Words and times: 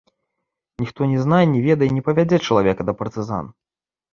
Ніхто 0.81 1.01
ні 1.11 1.19
знай 1.25 1.43
ні 1.53 1.61
ведай 1.67 1.93
не 1.99 2.03
павядзе 2.07 2.41
чалавека 2.49 2.81
да 2.89 2.93
партызан. 3.03 3.45